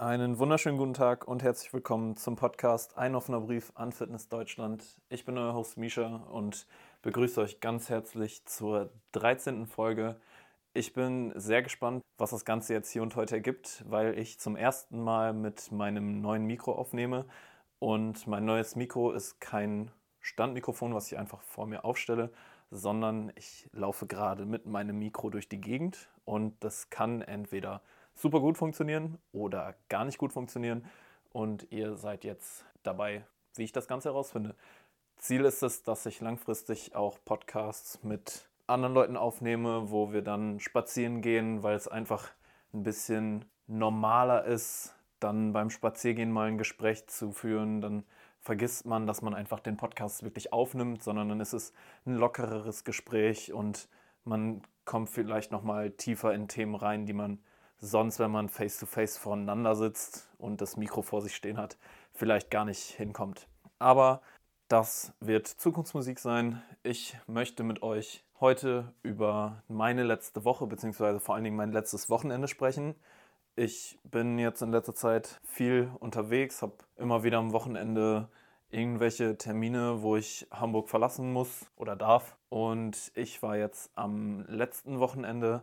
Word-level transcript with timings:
Einen 0.00 0.38
wunderschönen 0.38 0.78
guten 0.78 0.94
Tag 0.94 1.28
und 1.28 1.42
herzlich 1.42 1.74
willkommen 1.74 2.16
zum 2.16 2.34
Podcast 2.34 2.96
Ein 2.96 3.14
offener 3.14 3.42
Brief 3.42 3.70
an 3.74 3.92
Fitness 3.92 4.30
Deutschland. 4.30 4.82
Ich 5.10 5.26
bin 5.26 5.36
euer 5.36 5.52
Host 5.52 5.76
Misha 5.76 6.24
und 6.32 6.66
begrüße 7.02 7.38
euch 7.38 7.60
ganz 7.60 7.90
herzlich 7.90 8.42
zur 8.46 8.94
13. 9.12 9.66
Folge. 9.66 10.18
Ich 10.72 10.94
bin 10.94 11.34
sehr 11.36 11.60
gespannt, 11.60 12.02
was 12.16 12.30
das 12.30 12.46
Ganze 12.46 12.72
jetzt 12.72 12.90
hier 12.90 13.02
und 13.02 13.14
heute 13.14 13.34
ergibt, 13.34 13.84
weil 13.90 14.18
ich 14.18 14.40
zum 14.40 14.56
ersten 14.56 15.04
Mal 15.04 15.34
mit 15.34 15.70
meinem 15.70 16.22
neuen 16.22 16.46
Mikro 16.46 16.72
aufnehme. 16.72 17.26
Und 17.78 18.26
mein 18.26 18.46
neues 18.46 18.76
Mikro 18.76 19.12
ist 19.12 19.38
kein 19.38 19.90
Standmikrofon, 20.20 20.94
was 20.94 21.12
ich 21.12 21.18
einfach 21.18 21.42
vor 21.42 21.66
mir 21.66 21.84
aufstelle, 21.84 22.32
sondern 22.70 23.32
ich 23.34 23.68
laufe 23.72 24.06
gerade 24.06 24.46
mit 24.46 24.64
meinem 24.64 24.98
Mikro 24.98 25.28
durch 25.28 25.50
die 25.50 25.60
Gegend 25.60 26.08
und 26.24 26.64
das 26.64 26.88
kann 26.88 27.20
entweder 27.20 27.82
super 28.14 28.40
gut 28.40 28.58
funktionieren 28.58 29.18
oder 29.32 29.74
gar 29.88 30.04
nicht 30.04 30.18
gut 30.18 30.32
funktionieren. 30.32 30.84
Und 31.32 31.66
ihr 31.70 31.96
seid 31.96 32.24
jetzt 32.24 32.64
dabei, 32.82 33.24
wie 33.54 33.64
ich 33.64 33.72
das 33.72 33.86
Ganze 33.86 34.08
herausfinde. 34.08 34.54
Ziel 35.16 35.44
ist 35.44 35.62
es, 35.62 35.82
dass 35.82 36.06
ich 36.06 36.20
langfristig 36.20 36.94
auch 36.94 37.18
Podcasts 37.24 38.02
mit 38.02 38.48
anderen 38.66 38.94
Leuten 38.94 39.16
aufnehme, 39.16 39.90
wo 39.90 40.12
wir 40.12 40.22
dann 40.22 40.60
spazieren 40.60 41.20
gehen, 41.20 41.62
weil 41.62 41.76
es 41.76 41.88
einfach 41.88 42.30
ein 42.72 42.82
bisschen 42.82 43.44
normaler 43.66 44.44
ist, 44.44 44.94
dann 45.18 45.52
beim 45.52 45.70
Spaziergehen 45.70 46.32
mal 46.32 46.48
ein 46.48 46.58
Gespräch 46.58 47.06
zu 47.08 47.32
führen. 47.32 47.80
Dann 47.80 48.04
vergisst 48.40 48.86
man, 48.86 49.06
dass 49.06 49.22
man 49.22 49.34
einfach 49.34 49.60
den 49.60 49.76
Podcast 49.76 50.22
wirklich 50.22 50.52
aufnimmt, 50.52 51.02
sondern 51.02 51.28
dann 51.28 51.40
ist 51.40 51.52
es 51.52 51.72
ein 52.06 52.14
lockereres 52.14 52.84
Gespräch 52.84 53.52
und 53.52 53.88
man 54.24 54.62
kommt 54.84 55.10
vielleicht 55.10 55.52
noch 55.52 55.62
mal 55.62 55.90
tiefer 55.90 56.32
in 56.32 56.48
Themen 56.48 56.74
rein, 56.74 57.06
die 57.06 57.12
man 57.12 57.38
sonst, 57.80 58.18
wenn 58.18 58.30
man 58.30 58.48
face-to-face 58.48 59.16
-face 59.16 59.20
voneinander 59.20 59.74
sitzt 59.74 60.28
und 60.38 60.60
das 60.60 60.76
Mikro 60.76 61.02
vor 61.02 61.22
sich 61.22 61.34
stehen 61.34 61.58
hat, 61.58 61.76
vielleicht 62.12 62.50
gar 62.50 62.64
nicht 62.64 62.82
hinkommt. 62.82 63.48
Aber 63.78 64.20
das 64.68 65.12
wird 65.20 65.48
Zukunftsmusik 65.48 66.18
sein. 66.18 66.62
Ich 66.82 67.16
möchte 67.26 67.64
mit 67.64 67.82
euch 67.82 68.24
heute 68.40 68.92
über 69.02 69.62
meine 69.68 70.04
letzte 70.04 70.44
Woche 70.44 70.66
beziehungsweise 70.66 71.20
vor 71.20 71.34
allen 71.34 71.44
Dingen 71.44 71.56
mein 71.56 71.72
letztes 71.72 72.08
Wochenende 72.08 72.48
sprechen. 72.48 72.94
Ich 73.56 73.98
bin 74.04 74.38
jetzt 74.38 74.62
in 74.62 74.70
letzter 74.70 74.94
Zeit 74.94 75.40
viel 75.44 75.90
unterwegs, 75.98 76.62
habe 76.62 76.74
immer 76.96 77.24
wieder 77.24 77.38
am 77.38 77.52
Wochenende 77.52 78.28
irgendwelche 78.70 79.36
Termine, 79.36 80.02
wo 80.02 80.16
ich 80.16 80.46
Hamburg 80.50 80.88
verlassen 80.88 81.32
muss 81.32 81.66
oder 81.76 81.96
darf. 81.96 82.36
Und 82.48 83.10
ich 83.14 83.42
war 83.42 83.56
jetzt 83.56 83.90
am 83.96 84.44
letzten 84.46 85.00
Wochenende 85.00 85.62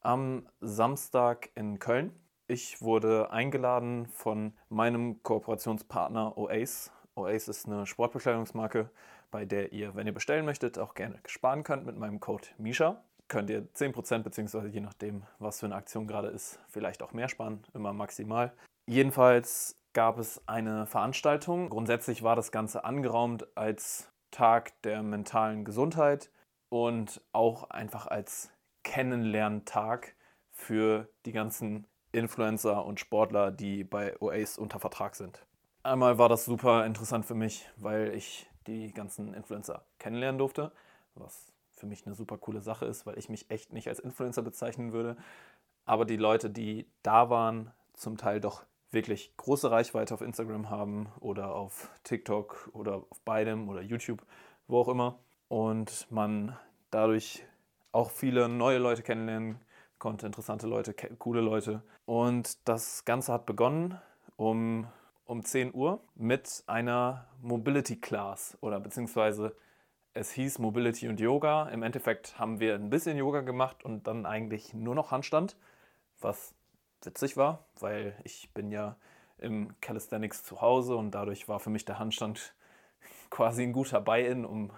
am 0.00 0.48
Samstag 0.60 1.50
in 1.54 1.78
Köln. 1.78 2.12
Ich 2.46 2.80
wurde 2.80 3.30
eingeladen 3.30 4.06
von 4.06 4.54
meinem 4.68 5.22
Kooperationspartner 5.22 6.38
Oace. 6.38 6.90
Oace 7.14 7.48
ist 7.48 7.66
eine 7.66 7.86
Sportbekleidungsmarke, 7.86 8.90
bei 9.30 9.44
der 9.44 9.72
ihr, 9.72 9.94
wenn 9.94 10.06
ihr 10.06 10.14
bestellen 10.14 10.44
möchtet, 10.44 10.78
auch 10.78 10.94
gerne 10.94 11.18
sparen 11.26 11.62
könnt 11.62 11.84
mit 11.84 11.98
meinem 11.98 12.20
Code 12.20 12.48
MISHA. 12.58 13.02
Könnt 13.28 13.50
ihr 13.50 13.68
10% 13.74 14.22
bzw. 14.22 14.68
je 14.68 14.80
nachdem, 14.80 15.24
was 15.38 15.60
für 15.60 15.66
eine 15.66 15.74
Aktion 15.74 16.06
gerade 16.06 16.28
ist, 16.28 16.58
vielleicht 16.68 17.02
auch 17.02 17.12
mehr 17.12 17.28
sparen, 17.28 17.62
immer 17.74 17.92
maximal. 17.92 18.54
Jedenfalls 18.86 19.76
gab 19.92 20.18
es 20.18 20.40
eine 20.46 20.86
Veranstaltung. 20.86 21.68
Grundsätzlich 21.68 22.22
war 22.22 22.36
das 22.36 22.52
Ganze 22.52 22.84
angeraumt 22.84 23.46
als 23.56 24.10
Tag 24.30 24.80
der 24.82 25.02
mentalen 25.02 25.64
Gesundheit 25.64 26.30
und 26.70 27.20
auch 27.32 27.68
einfach 27.70 28.06
als 28.06 28.50
Kennenlerntag 28.88 30.14
für 30.50 31.10
die 31.26 31.32
ganzen 31.32 31.86
Influencer 32.10 32.86
und 32.86 32.98
Sportler, 32.98 33.50
die 33.50 33.84
bei 33.84 34.18
OAS 34.18 34.56
unter 34.56 34.80
Vertrag 34.80 35.14
sind. 35.14 35.44
Einmal 35.82 36.16
war 36.16 36.30
das 36.30 36.46
super 36.46 36.86
interessant 36.86 37.26
für 37.26 37.34
mich, 37.34 37.68
weil 37.76 38.14
ich 38.14 38.48
die 38.66 38.92
ganzen 38.94 39.34
Influencer 39.34 39.84
kennenlernen 39.98 40.38
durfte, 40.38 40.72
was 41.14 41.52
für 41.72 41.84
mich 41.86 42.06
eine 42.06 42.14
super 42.14 42.38
coole 42.38 42.62
Sache 42.62 42.86
ist, 42.86 43.04
weil 43.04 43.18
ich 43.18 43.28
mich 43.28 43.50
echt 43.50 43.74
nicht 43.74 43.88
als 43.88 44.00
Influencer 44.00 44.40
bezeichnen 44.40 44.92
würde. 44.94 45.18
Aber 45.84 46.06
die 46.06 46.16
Leute, 46.16 46.48
die 46.48 46.86
da 47.02 47.28
waren, 47.28 47.70
zum 47.92 48.16
Teil 48.16 48.40
doch 48.40 48.64
wirklich 48.90 49.36
große 49.36 49.70
Reichweite 49.70 50.14
auf 50.14 50.22
Instagram 50.22 50.70
haben 50.70 51.12
oder 51.20 51.54
auf 51.54 51.90
TikTok 52.04 52.70
oder 52.72 53.04
auf 53.10 53.20
beidem 53.20 53.68
oder 53.68 53.82
YouTube, 53.82 54.24
wo 54.66 54.80
auch 54.80 54.88
immer. 54.88 55.18
Und 55.48 56.10
man 56.10 56.56
dadurch 56.90 57.44
auch 57.98 58.12
viele 58.12 58.48
neue 58.48 58.78
Leute 58.78 59.02
kennenlernen 59.02 59.58
konnte, 59.98 60.24
interessante 60.24 60.68
Leute, 60.68 60.94
coole 61.18 61.40
Leute. 61.40 61.82
Und 62.06 62.68
das 62.68 63.04
Ganze 63.04 63.32
hat 63.32 63.44
begonnen 63.44 63.98
um, 64.36 64.86
um 65.24 65.44
10 65.44 65.74
Uhr 65.74 66.00
mit 66.14 66.62
einer 66.68 67.26
Mobility 67.42 67.96
Class 67.96 68.56
oder 68.60 68.78
beziehungsweise 68.78 69.56
es 70.14 70.30
hieß 70.30 70.60
Mobility 70.60 71.08
und 71.08 71.18
Yoga. 71.18 71.70
Im 71.70 71.82
Endeffekt 71.82 72.38
haben 72.38 72.60
wir 72.60 72.76
ein 72.76 72.88
bisschen 72.88 73.16
Yoga 73.16 73.40
gemacht 73.40 73.84
und 73.84 74.06
dann 74.06 74.26
eigentlich 74.26 74.72
nur 74.74 74.94
noch 74.94 75.10
Handstand, 75.10 75.56
was 76.20 76.54
witzig 77.02 77.36
war, 77.36 77.64
weil 77.80 78.16
ich 78.22 78.48
bin 78.54 78.70
ja 78.70 78.96
im 79.38 79.74
Calisthenics 79.80 80.44
zu 80.44 80.60
Hause 80.60 80.94
und 80.94 81.10
dadurch 81.10 81.48
war 81.48 81.58
für 81.58 81.70
mich 81.70 81.84
der 81.84 81.98
Handstand 81.98 82.54
quasi 83.30 83.64
ein 83.64 83.72
guter 83.72 84.00
Buy-in, 84.00 84.44
um 84.44 84.70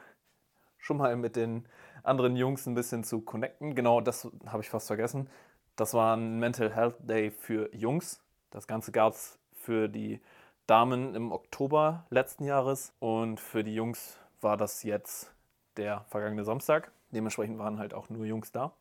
schon 0.81 0.97
mal 0.97 1.15
mit 1.17 1.37
den 1.37 1.67
anderen 2.03 2.37
Jungs 2.37 2.67
ein 2.67 2.75
bisschen 2.75 3.05
zu 3.05 3.21
connecten. 3.21 3.75
Genau, 3.75 4.01
das 4.01 4.29
habe 4.47 4.63
ich 4.63 4.71
fast 4.71 4.87
vergessen. 4.87 5.29
Das 5.77 5.95
war 5.95 6.17
ein 6.17 6.39
Mental 6.39 6.75
Health 6.75 6.97
Day 7.01 7.31
für 7.31 7.75
Jungs. 7.75 8.23
Das 8.51 8.67
Ganze 8.67 8.93
gab 8.93 9.13
es 9.13 9.39
für 9.53 9.89
die 9.89 10.21
Damen 10.67 11.15
im 11.15 11.33
Oktober 11.33 12.07
letzten 12.11 12.45
Jahres 12.45 12.93
und 12.99 13.41
für 13.41 13.65
die 13.65 13.75
Jungs 13.75 14.19
war 14.41 14.57
das 14.57 14.83
jetzt 14.83 15.33
der 15.77 16.05
vergangene 16.09 16.45
Samstag. 16.45 16.93
Dementsprechend 17.11 17.59
waren 17.59 17.79
halt 17.79 17.95
auch 17.95 18.09
nur 18.09 18.25
Jungs 18.25 18.53
da. 18.53 18.73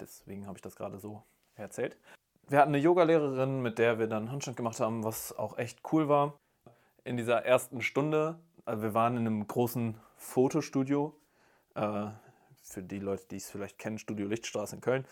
Deswegen 0.00 0.46
habe 0.46 0.58
ich 0.58 0.62
das 0.62 0.76
gerade 0.76 0.98
so 0.98 1.22
erzählt. 1.54 1.96
Wir 2.48 2.58
hatten 2.58 2.70
eine 2.70 2.78
Yogalehrerin, 2.78 3.60
mit 3.60 3.78
der 3.78 3.98
wir 3.98 4.06
dann 4.06 4.32
Handstand 4.32 4.56
gemacht 4.56 4.80
haben, 4.80 5.04
was 5.04 5.36
auch 5.36 5.58
echt 5.58 5.80
cool 5.92 6.08
war. 6.08 6.34
In 7.04 7.16
dieser 7.16 7.44
ersten 7.44 7.82
Stunde, 7.82 8.38
also 8.64 8.82
wir 8.82 8.94
waren 8.94 9.16
in 9.16 9.26
einem 9.26 9.46
großen 9.46 9.98
Fotostudio. 10.16 11.14
Äh, 11.78 12.10
für 12.62 12.82
die 12.82 12.98
Leute, 12.98 13.24
die 13.30 13.36
es 13.36 13.48
vielleicht 13.48 13.78
kennen, 13.78 13.98
Studio 13.98 14.26
Lichtstraße 14.26 14.76
in 14.76 14.82
Köln. 14.82 15.06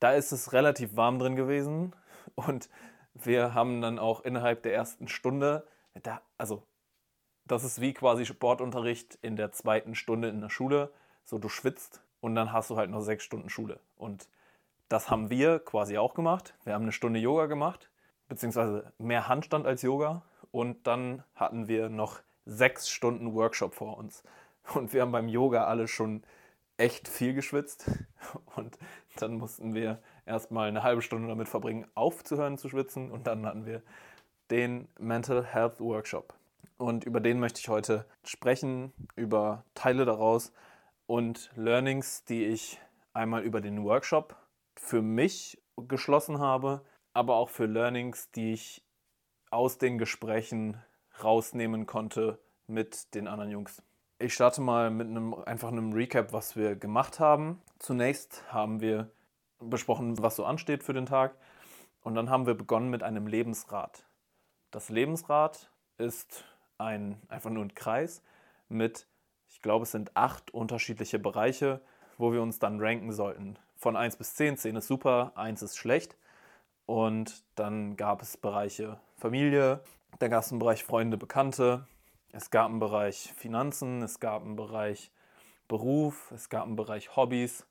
Da 0.00 0.12
ist 0.12 0.32
es 0.32 0.52
relativ 0.52 0.96
warm 0.96 1.20
drin 1.20 1.36
gewesen 1.36 1.94
und 2.34 2.68
wir 3.14 3.54
haben 3.54 3.80
dann 3.80 4.00
auch 4.00 4.22
innerhalb 4.22 4.64
der 4.64 4.74
ersten 4.74 5.06
Stunde, 5.06 5.66
da, 6.02 6.20
also 6.36 6.64
das 7.46 7.62
ist 7.62 7.80
wie 7.80 7.92
quasi 7.92 8.26
Sportunterricht 8.26 9.18
in 9.22 9.36
der 9.36 9.52
zweiten 9.52 9.94
Stunde 9.94 10.28
in 10.28 10.40
der 10.40 10.48
Schule. 10.48 10.92
So, 11.24 11.38
du 11.38 11.48
schwitzt 11.48 12.02
und 12.20 12.34
dann 12.34 12.52
hast 12.52 12.70
du 12.70 12.76
halt 12.76 12.90
noch 12.90 13.02
sechs 13.02 13.22
Stunden 13.22 13.50
Schule. 13.50 13.78
Und 13.96 14.28
das 14.88 15.10
haben 15.10 15.30
wir 15.30 15.60
quasi 15.60 15.96
auch 15.96 16.14
gemacht. 16.14 16.54
Wir 16.64 16.74
haben 16.74 16.82
eine 16.82 16.92
Stunde 16.92 17.20
Yoga 17.20 17.46
gemacht, 17.46 17.90
beziehungsweise 18.26 18.92
mehr 18.98 19.28
Handstand 19.28 19.64
als 19.66 19.82
Yoga. 19.82 20.22
Und 20.50 20.86
dann 20.86 21.22
hatten 21.34 21.68
wir 21.68 21.88
noch 21.88 22.20
sechs 22.46 22.88
Stunden 22.88 23.34
Workshop 23.34 23.74
vor 23.74 23.96
uns. 23.96 24.24
Und 24.72 24.92
wir 24.92 25.02
haben 25.02 25.12
beim 25.12 25.28
Yoga 25.28 25.64
alle 25.64 25.88
schon 25.88 26.22
echt 26.76 27.06
viel 27.08 27.34
geschwitzt 27.34 27.90
und 28.56 28.78
dann 29.16 29.36
mussten 29.36 29.74
wir 29.74 30.00
erstmal 30.26 30.68
eine 30.68 30.82
halbe 30.82 31.02
Stunde 31.02 31.28
damit 31.28 31.48
verbringen, 31.48 31.86
aufzuhören 31.94 32.58
zu 32.58 32.68
schwitzen 32.68 33.10
und 33.10 33.26
dann 33.26 33.46
hatten 33.46 33.66
wir 33.66 33.82
den 34.50 34.88
Mental 34.98 35.44
Health 35.44 35.80
Workshop. 35.80 36.34
Und 36.76 37.04
über 37.04 37.20
den 37.20 37.38
möchte 37.38 37.60
ich 37.60 37.68
heute 37.68 38.04
sprechen, 38.24 38.92
über 39.14 39.64
Teile 39.74 40.04
daraus 40.04 40.52
und 41.06 41.50
Learnings, 41.54 42.24
die 42.24 42.44
ich 42.44 42.80
einmal 43.12 43.42
über 43.42 43.60
den 43.60 43.84
Workshop 43.84 44.36
für 44.74 45.02
mich 45.02 45.62
geschlossen 45.76 46.40
habe, 46.40 46.84
aber 47.12 47.36
auch 47.36 47.48
für 47.48 47.66
Learnings, 47.66 48.30
die 48.32 48.52
ich 48.52 48.82
aus 49.50 49.78
den 49.78 49.98
Gesprächen 49.98 50.82
rausnehmen 51.22 51.86
konnte 51.86 52.40
mit 52.66 53.14
den 53.14 53.28
anderen 53.28 53.52
Jungs. 53.52 53.82
Ich 54.20 54.32
starte 54.32 54.60
mal 54.60 54.90
mit 54.90 55.08
einem 55.08 55.34
einfach 55.34 55.68
einem 55.68 55.92
Recap, 55.92 56.32
was 56.32 56.54
wir 56.54 56.76
gemacht 56.76 57.18
haben. 57.18 57.60
Zunächst 57.80 58.44
haben 58.52 58.80
wir 58.80 59.10
besprochen, 59.58 60.22
was 60.22 60.36
so 60.36 60.44
ansteht 60.44 60.84
für 60.84 60.92
den 60.92 61.06
Tag. 61.06 61.34
Und 62.00 62.14
dann 62.14 62.30
haben 62.30 62.46
wir 62.46 62.54
begonnen 62.54 62.90
mit 62.90 63.02
einem 63.02 63.26
Lebensrad. 63.26 64.06
Das 64.70 64.88
Lebensrad 64.88 65.68
ist 65.98 66.44
ein, 66.78 67.20
einfach 67.28 67.50
nur 67.50 67.64
ein 67.64 67.74
Kreis 67.74 68.22
mit, 68.68 69.08
ich 69.48 69.60
glaube, 69.62 69.82
es 69.82 69.90
sind 69.90 70.16
acht 70.16 70.52
unterschiedliche 70.52 71.18
Bereiche, 71.18 71.80
wo 72.16 72.32
wir 72.32 72.40
uns 72.40 72.60
dann 72.60 72.80
ranken 72.80 73.10
sollten. 73.10 73.58
Von 73.76 73.96
1 73.96 74.16
bis 74.16 74.34
10. 74.34 74.58
10 74.58 74.76
ist 74.76 74.86
super, 74.86 75.32
1 75.34 75.60
ist 75.62 75.76
schlecht. 75.76 76.16
Und 76.86 77.42
dann 77.56 77.96
gab 77.96 78.22
es 78.22 78.36
Bereiche 78.36 79.00
Familie, 79.16 79.80
dann 80.20 80.30
gab 80.30 80.44
es 80.44 80.52
einen 80.52 80.60
Bereich 80.60 80.84
Freunde, 80.84 81.16
Bekannte, 81.16 81.86
es 82.34 82.50
gab 82.50 82.68
einen 82.68 82.80
Bereich 82.80 83.32
Finanzen, 83.36 84.02
es 84.02 84.18
gab 84.18 84.42
einen 84.42 84.56
Bereich 84.56 85.12
Beruf, 85.68 86.32
es 86.32 86.48
gab 86.48 86.64
einen 86.64 86.74
Bereich 86.74 87.14
Hobbys 87.16 87.64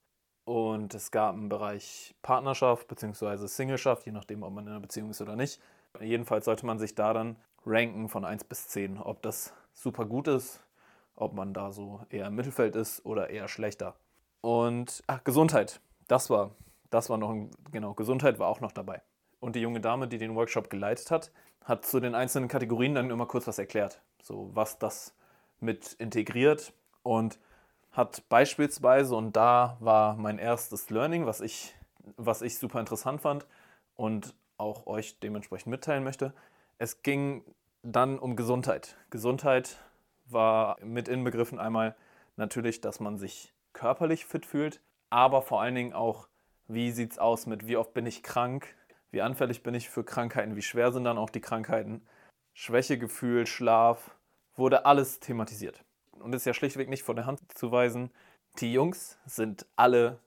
und 0.45 0.93
es 0.93 1.11
gab 1.11 1.35
einen 1.35 1.49
Bereich 1.49 2.15
Partnerschaft 2.21 2.87
bzw. 2.87 3.45
Singleschaft, 3.47 4.05
je 4.05 4.13
nachdem, 4.13 4.41
ob 4.41 4.53
man 4.53 4.65
in 4.65 4.71
einer 4.71 4.79
Beziehung 4.79 5.09
ist 5.09 5.21
oder 5.21 5.35
nicht. 5.35 5.59
Jedenfalls 5.99 6.45
sollte 6.45 6.65
man 6.65 6.79
sich 6.79 6.95
da 6.95 7.13
dann 7.13 7.35
ranken 7.65 8.07
von 8.07 8.23
1 8.23 8.45
bis 8.45 8.69
10, 8.69 8.99
ob 8.99 9.21
das 9.21 9.53
super 9.73 10.05
gut 10.05 10.29
ist, 10.29 10.61
ob 11.15 11.33
man 11.33 11.53
da 11.53 11.73
so 11.73 11.99
eher 12.09 12.27
im 12.27 12.35
Mittelfeld 12.35 12.77
ist 12.77 13.05
oder 13.05 13.29
eher 13.29 13.49
schlechter. 13.49 13.95
Und 14.39 15.03
ach, 15.07 15.25
Gesundheit, 15.25 15.81
das 16.07 16.29
war, 16.29 16.51
das 16.89 17.09
war 17.09 17.17
noch, 17.17 17.31
ein, 17.31 17.51
genau, 17.71 17.93
Gesundheit 17.95 18.39
war 18.39 18.47
auch 18.47 18.61
noch 18.61 18.71
dabei. 18.71 19.01
Und 19.41 19.57
die 19.57 19.61
junge 19.61 19.81
Dame, 19.81 20.07
die 20.07 20.17
den 20.17 20.35
Workshop 20.35 20.69
geleitet 20.69 21.11
hat, 21.11 21.31
hat 21.65 21.85
zu 21.85 21.99
den 21.99 22.15
einzelnen 22.15 22.47
Kategorien 22.47 22.95
dann 22.95 23.09
immer 23.09 23.25
kurz 23.25 23.45
was 23.45 23.59
erklärt, 23.59 24.01
so 24.23 24.49
was 24.53 24.79
das 24.79 25.13
mit 25.59 25.93
integriert 25.93 26.73
und 27.03 27.39
hat 27.91 28.27
beispielsweise, 28.27 29.15
und 29.15 29.35
da 29.35 29.77
war 29.79 30.15
mein 30.15 30.39
erstes 30.39 30.89
Learning, 30.89 31.27
was 31.27 31.41
ich, 31.41 31.75
was 32.17 32.41
ich 32.41 32.57
super 32.57 32.79
interessant 32.79 33.21
fand 33.21 33.45
und 33.95 34.33
auch 34.57 34.87
euch 34.87 35.19
dementsprechend 35.19 35.67
mitteilen 35.67 36.03
möchte, 36.03 36.33
es 36.79 37.03
ging 37.03 37.43
dann 37.83 38.17
um 38.17 38.35
Gesundheit. 38.35 38.97
Gesundheit 39.11 39.77
war 40.25 40.77
mit 40.81 41.07
inbegriffen 41.07 41.59
einmal 41.59 41.95
natürlich, 42.35 42.81
dass 42.81 42.99
man 42.99 43.17
sich 43.17 43.53
körperlich 43.73 44.25
fit 44.25 44.45
fühlt, 44.45 44.81
aber 45.09 45.41
vor 45.41 45.61
allen 45.61 45.75
Dingen 45.75 45.93
auch, 45.93 46.27
wie 46.67 46.91
sieht 46.91 47.11
es 47.11 47.19
aus 47.19 47.45
mit, 47.45 47.67
wie 47.67 47.77
oft 47.77 47.93
bin 47.93 48.05
ich 48.05 48.23
krank, 48.23 48.75
wie 49.11 49.21
anfällig 49.21 49.61
bin 49.61 49.75
ich 49.75 49.89
für 49.89 50.03
Krankheiten, 50.03 50.55
wie 50.55 50.61
schwer 50.61 50.91
sind 50.91 51.03
dann 51.03 51.17
auch 51.17 51.29
die 51.29 51.41
Krankheiten, 51.41 52.01
Schwächegefühl, 52.53 53.45
Schlaf, 53.45 54.11
wurde 54.55 54.85
alles 54.85 55.19
thematisiert. 55.19 55.83
Und 56.11 56.33
ist 56.33 56.45
ja 56.45 56.53
schlichtweg 56.53 56.89
nicht 56.89 57.03
von 57.03 57.15
der 57.15 57.25
Hand 57.25 57.39
zu 57.53 57.71
weisen, 57.71 58.11
die 58.59 58.71
Jungs 58.71 59.17
sind 59.25 59.65
alle 59.75 60.19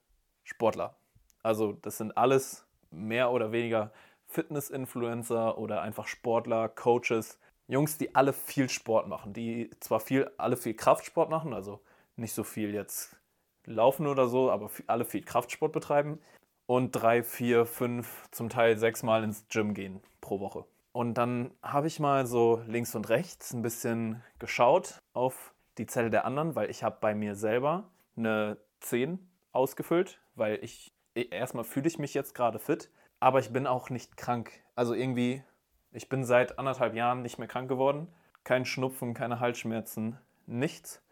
Sportler. 0.43 0.97
Also 1.43 1.73
das 1.73 1.99
sind 1.99 2.17
alles 2.17 2.67
mehr 2.91 3.31
oder 3.31 3.53
weniger 3.53 3.93
Fitness-Influencer 4.27 5.59
oder 5.59 5.83
einfach 5.83 6.09
Sportler, 6.09 6.69
Coaches, 6.69 7.39
Jungs, 7.69 7.99
die 7.99 8.15
alle 8.15 8.33
viel 8.33 8.69
Sport 8.69 9.09
machen, 9.09 9.33
die 9.33 9.71
zwar 9.81 10.01
viel, 10.01 10.31
alle 10.37 10.57
viel 10.57 10.75
Kraftsport 10.75 11.31
machen, 11.31 11.53
also 11.53 11.81
nicht 12.17 12.33
so 12.33 12.45
viel 12.45 12.75
jetzt 12.75 13.17
laufen 13.65 14.07
oder 14.07 14.29
so, 14.29 14.51
aber 14.51 14.71
alle 14.87 15.05
viel 15.05 15.23
Kraftsport 15.23 15.73
betreiben 15.73 16.21
und 16.67 16.93
drei, 16.93 17.23
vier, 17.23 17.67
fünf, 17.67 18.29
zum 18.31 18.49
Teil 18.49 18.77
sechs 18.79 19.03
Mal 19.03 19.25
ins 19.25 19.47
Gym 19.49 19.75
gehen 19.75 20.01
pro 20.21 20.41
Woche. 20.41 20.65
Und 20.97 21.19
dann 21.19 21.51
habe 21.63 21.89
ich 21.89 22.01
mal 22.01 22.27
so 22.27 22.63
links 22.67 22.95
und 22.95 23.11
rechts 23.11 23.53
ein 23.53 23.61
bisschen 23.61 24.23
geschaut 24.39 25.03
auf 25.13 25.53
die 25.77 25.85
Zelle 25.85 26.09
der 26.09 26.25
anderen, 26.25 26.55
weil 26.55 26.71
ich 26.71 26.83
habe 26.83 26.97
bei 27.03 27.15
mir 27.15 27.35
selber 27.35 27.91
eine 28.17 28.57
10 28.81 29.19
ausgefüllt, 29.53 30.19
weil 30.37 30.59
ich 30.65 30.95
erstmal 31.15 31.65
fühle 31.65 31.87
ich 31.87 31.99
mich 31.99 32.15
jetzt 32.15 32.35
gerade 32.35 32.59
fit, 32.59 32.91
aber 33.21 33.41
ich 33.41 33.53
bin 33.53 33.67
auch 33.67 33.91
nicht 33.91 34.17
krank. 34.17 34.53
Also 34.75 34.95
irgendwie 34.95 35.45
ich 35.93 36.09
bin 36.09 36.25
seit 36.25 36.59
anderthalb 36.59 36.95
Jahren 36.95 37.21
nicht 37.21 37.37
mehr 37.37 37.47
krank 37.47 37.69
geworden. 37.69 38.09
Kein 38.43 38.65
Schnupfen, 38.65 39.13
keine 39.13 39.39
Halsschmerzen, 39.39 40.19
nichts. 40.47 41.03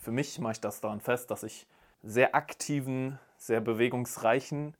Für 0.00 0.12
mich 0.12 0.38
mache 0.38 0.52
ich 0.52 0.60
das 0.62 0.80
daran 0.80 1.02
fest, 1.02 1.30
dass 1.30 1.42
ich 1.42 1.66
sehr 2.02 2.34
aktiven, 2.34 3.18
sehr 3.36 3.60
bewegungsreichen 3.60 4.74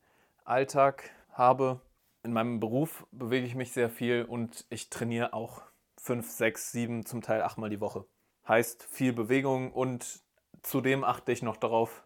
Alltag 0.47 1.11
habe. 1.31 1.79
In 2.27 2.33
meinem 2.33 2.59
Beruf 2.59 3.07
bewege 3.13 3.47
ich 3.47 3.55
mich 3.55 3.73
sehr 3.73 3.89
viel 3.89 4.25
und 4.25 4.67
ich 4.69 4.91
trainiere 4.91 5.33
auch 5.33 5.63
fünf, 5.97 6.29
sechs, 6.29 6.73
sieben, 6.73 7.07
zum 7.07 7.23
Teil 7.23 7.41
achtmal 7.41 7.71
die 7.71 7.81
Woche. 7.81 8.05
Heißt 8.49 8.83
viel 8.83 9.13
Bewegung 9.13 9.71
und 9.71 10.25
zudem 10.65 11.05
achte 11.05 11.31
ich 11.31 11.43
noch 11.43 11.57
darauf, 11.57 12.05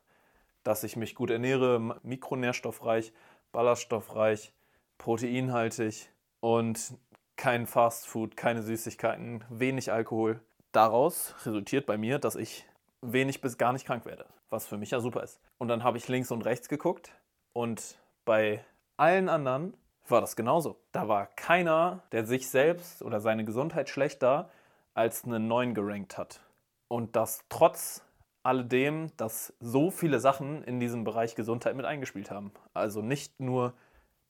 dass 0.63 0.85
ich 0.85 0.95
mich 0.97 1.15
gut 1.15 1.31
ernähre, 1.31 1.99
mikronährstoffreich, 2.03 3.15
ballaststoffreich, 3.51 4.53
proteinhaltig 4.99 6.11
und 6.41 6.99
kein 7.37 7.67
Fastfood, 7.67 8.37
keine 8.37 8.63
Süßigkeiten, 8.63 9.43
wenig 9.49 9.91
Alkohol. 9.91 10.43
Daraus 10.71 11.35
resultiert 11.47 11.87
bei 11.87 11.97
mir, 11.97 12.19
dass 12.19 12.37
ich 12.37 12.67
wenig 13.01 13.41
bis 13.41 13.57
gar 13.57 13.73
nicht 13.73 13.87
krank 13.87 14.05
werde, 14.05 14.27
was 14.51 14.67
für 14.67 14.77
mich 14.77 14.91
ja 14.91 15.01
super 15.01 15.23
ist. 15.23 15.41
Und 15.57 15.69
dann 15.69 15.83
habe 15.83 15.97
ich 15.97 16.09
links 16.09 16.31
und 16.31 16.45
rechts 16.45 16.69
geguckt 16.69 17.11
und 17.55 17.99
bei 18.27 18.63
allen 18.99 19.31
anderen 19.31 19.73
war 20.11 20.21
das 20.21 20.37
genauso. 20.37 20.77
Da 20.93 21.09
war 21.09 21.27
keiner, 21.37 22.03
der 22.13 22.27
sich 22.27 22.49
selbst 22.49 23.03
oder 23.03 23.21
seine 23.21 23.45
Gesundheit 23.45 23.89
schlechter 23.89 24.51
als 24.95 25.25
einen 25.25 25.49
neuen 25.49 25.75
gerankt 25.75 26.19
hat. 26.19 26.41
Und 26.89 27.17
das 27.17 27.45
trotz 27.49 28.03
alledem, 28.43 29.13
dass 29.17 29.53
so 29.61 29.91
viele 29.91 30.21
Sachen 30.21 30.65
in 30.65 30.81
diesem 30.81 31.05
Bereich 31.05 31.35
Gesundheit 31.35 31.77
mit 31.77 31.87
eingespielt 31.87 32.31
haben. 32.31 32.53
Also 32.75 33.03
nicht 33.03 33.39
nur, 33.39 33.75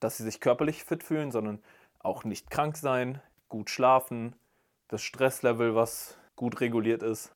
dass 0.01 0.17
sie 0.17 0.25
sich 0.25 0.41
körperlich 0.41 0.85
fit 0.85 1.03
fühlen, 1.03 1.31
sondern 1.31 1.63
auch 2.01 2.25
nicht 2.25 2.51
krank 2.51 2.77
sein, 2.77 3.21
gut 3.49 3.71
schlafen, 3.71 4.35
das 4.89 5.03
Stresslevel, 5.03 5.75
was 5.75 6.19
gut 6.37 6.61
reguliert 6.61 7.03
ist. 7.03 7.33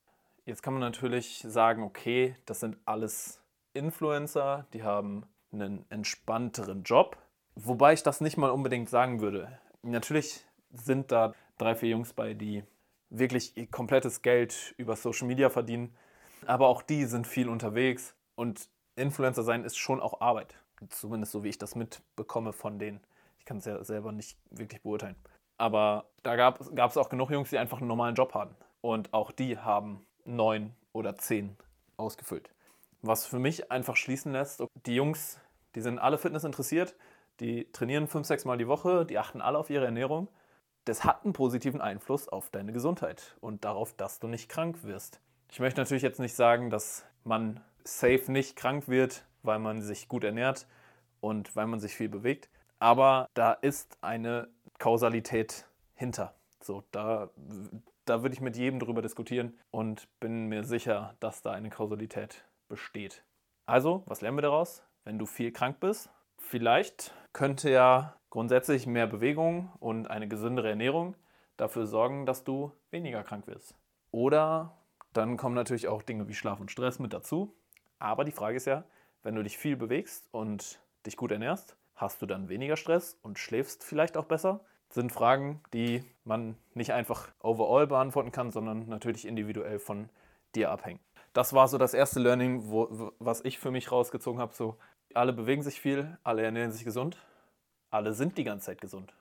Jetzt 0.47 0.63
kann 0.63 0.75
man 0.75 0.81
natürlich 0.81 1.45
sagen, 1.47 1.83
okay, 1.83 2.37
das 2.47 2.61
sind 2.61 2.77
alles 2.85 3.41
Influencer, 3.73 4.67
die 4.73 4.83
haben 4.83 5.25
einen 5.53 5.85
entspannteren 5.91 6.83
Job, 6.83 7.17
wobei 7.55 7.93
ich 7.93 8.03
das 8.03 8.21
nicht 8.21 8.37
mal 8.37 8.51
unbedingt 8.51 8.89
sagen 8.89 9.21
würde. 9.21 9.59
Natürlich 9.83 10.45
sind 10.73 11.13
da 11.13 11.35
drei, 11.59 11.75
vier 11.75 11.91
Jungs 11.91 12.13
bei, 12.13 12.35
die 12.35 12.65
wirklich 13.11 13.57
ihr 13.57 13.67
komplettes 13.67 14.23
Geld 14.23 14.75
über 14.77 14.97
Social 14.97 15.29
Media 15.29 15.51
verdienen, 15.51 15.95
aber 16.47 16.69
auch 16.69 16.83
die 16.83 17.05
sind 17.05 17.27
viel 17.27 17.49
unterwegs 17.49 18.15
und 18.35 18.69
Influencer 18.97 19.43
sein 19.43 19.65
ist 19.65 19.77
schon 19.77 20.01
auch 20.01 20.21
Arbeit, 20.21 20.57
zumindest 20.89 21.33
so 21.33 21.43
wie 21.45 21.49
ich 21.49 21.59
das 21.59 21.75
mitbekomme 21.75 22.53
von 22.53 22.79
denen. 22.79 23.01
Ich 23.39 23.45
kann 23.45 23.59
es 23.59 23.65
ja 23.65 23.83
selber 23.85 24.13
nicht 24.13 24.39
wirklich 24.51 24.83
beurteilen. 24.83 25.17
Aber 25.59 26.07
da 26.23 26.37
gab 26.37 26.61
es 26.61 26.97
auch 26.97 27.09
genug 27.09 27.31
Jungs, 27.31 27.51
die 27.51 27.59
einfach 27.59 27.79
einen 27.79 27.89
normalen 27.89 28.15
Job 28.15 28.35
hatten. 28.35 28.57
Und 28.81 29.13
auch 29.13 29.33
die 29.33 29.59
haben 29.59 30.05
neun 30.25 30.75
oder 30.93 31.17
zehn 31.17 31.57
ausgefüllt. 31.97 32.51
Was 33.03 33.27
für 33.27 33.39
mich 33.39 33.71
einfach 33.71 33.97
schließen 33.97 34.33
lässt, 34.33 34.63
die 34.87 34.95
Jungs, 34.95 35.39
die 35.75 35.81
sind 35.81 35.99
alle 35.99 36.19
Fitness 36.19 36.45
interessiert, 36.45 36.95
die 37.41 37.71
trainieren 37.73 38.07
fünf, 38.07 38.27
sechs 38.27 38.45
Mal 38.45 38.59
die 38.59 38.69
Woche, 38.69 39.05
die 39.05 39.19
achten 39.19 39.41
alle 39.41 39.59
auf 39.59 39.71
ihre 39.71 39.85
Ernährung. 39.85 40.29
Das 40.85 41.05
hat 41.05 41.25
einen 41.25 41.33
positiven 41.33 41.81
Einfluss 41.81 42.29
auf 42.29 42.51
deine 42.51 42.73
Gesundheit 42.73 43.37
und 43.41 43.65
darauf, 43.65 43.95
dass 43.95 44.19
du 44.19 44.29
nicht 44.29 44.49
krank 44.49 44.85
wirst. 44.85 45.21
Ich 45.51 45.61
möchte 45.61 45.81
natürlich 45.81 46.03
jetzt 46.03 46.21
nicht 46.21 46.35
sagen, 46.35 46.71
dass 46.71 47.07
man 47.25 47.61
safe 47.85 48.31
nicht 48.31 48.57
krank 48.57 48.89
wird, 48.89 49.25
weil 49.43 49.59
man 49.59 49.83
sich 49.83 50.09
gut 50.09 50.25
ernährt 50.25 50.67
und 51.21 51.55
weil 51.57 51.67
man 51.67 51.81
sich 51.81 51.95
viel 51.95 52.09
bewegt. 52.09 52.49
Aber 52.79 53.29
da 53.35 53.53
ist 53.53 53.97
eine 54.03 54.49
Kausalität 54.79 55.67
hinter. 55.95 56.35
So, 56.61 56.85
da, 56.91 57.31
da 58.05 58.23
würde 58.23 58.35
ich 58.35 58.41
mit 58.41 58.57
jedem 58.57 58.79
drüber 58.79 59.03
diskutieren 59.03 59.59
und 59.71 60.09
bin 60.21 60.47
mir 60.47 60.65
sicher, 60.65 61.15
dass 61.21 61.43
da 61.43 61.53
eine 61.53 61.71
Kausalität 61.71 62.45
besteht. 62.69 63.23
Also, 63.67 64.03
was 64.07 64.21
lernen 64.21 64.39
wir 64.39 64.43
daraus? 64.43 64.83
Wenn 65.05 65.19
du 65.19 65.27
viel 65.27 65.53
krank 65.53 65.81
bist, 65.81 66.11
vielleicht 66.39 67.15
könnte 67.35 67.69
ja 67.69 68.17
grundsätzlich 68.31 68.87
mehr 68.87 69.07
Bewegung 69.07 69.71
und 69.79 70.11
eine 70.11 70.27
gesündere 70.27 70.71
Ernährung 70.71 71.15
dafür 71.59 71.87
sorgen, 71.87 72.25
dass 72.25 72.45
du 72.45 72.73
weniger 72.91 73.23
krank 73.23 73.47
wirst. 73.47 73.75
Oder 74.11 74.75
dann 75.13 75.37
kommen 75.37 75.55
natürlich 75.55 75.89
auch 75.89 76.03
Dinge 76.03 76.29
wie 76.29 76.35
Schlaf 76.35 76.61
und 76.61 76.71
Stress 76.71 76.99
mit 76.99 77.13
dazu. 77.13 77.55
Aber 77.99 78.25
die 78.25 78.33
Frage 78.33 78.57
ist 78.57 78.65
ja, 78.65 78.85
wenn 79.23 79.35
du 79.35 79.43
dich 79.43 79.59
viel 79.59 79.77
bewegst 79.77 80.29
und 80.33 80.81
dich 81.05 81.19
gut 81.19 81.31
ernährst, 81.31 81.77
Hast 81.97 82.21
du 82.23 82.27
dann 82.27 82.49
weniger 82.49 82.77
Stress 82.77 83.17
und 83.23 83.39
schläfst 83.39 83.85
vielleicht 83.85 84.17
auch 84.17 84.25
besser? 84.25 84.61
Das 84.89 84.97
sind 84.97 85.13
Fragen, 85.13 85.61
die 85.73 86.05
man 86.25 86.57
nicht 86.75 86.93
einfach 86.93 87.29
overall 87.41 87.87
beantworten 87.87 88.33
kann, 88.33 88.51
sondern 88.51 88.89
natürlich 88.89 89.27
individuell 89.27 89.79
von 89.79 90.09
dir 90.57 90.71
abhängen. 90.71 90.99
Das 91.33 91.53
war 91.53 91.69
so 91.69 91.79
das 91.79 91.95
erste 91.95 92.21
Learning, 92.21 92.69
wo, 92.69 93.13
was 93.19 93.45
ich 93.45 93.59
für 93.59 93.71
mich 93.71 93.93
rausgezogen 93.93 94.41
habe. 94.41 94.55
So, 94.55 94.77
alle 95.17 95.33
bewegen 95.33 95.63
sich 95.63 95.81
viel, 95.81 96.19
alle 96.23 96.43
ernähren 96.43 96.73
sich 96.73 96.85
gesund, 96.85 97.19
alle 97.91 98.13
sind 98.13 98.39
die 98.39 98.45
ganze 98.45 98.67
Zeit 98.67 98.81
gesund. 98.81 99.15